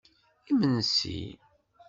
[0.49, 1.15] Imensi!